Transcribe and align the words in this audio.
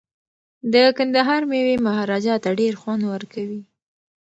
د 0.73 0.75
کندهار 0.97 1.41
میوې 1.51 1.75
مهاراجا 1.85 2.35
ته 2.43 2.49
ډیر 2.59 2.73
خوند 2.81 3.03
ورکوي. 3.13 3.61